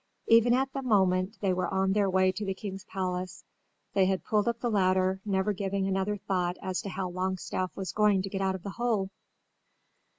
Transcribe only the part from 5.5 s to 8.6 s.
giving another thought as to how Longstaff was going to get out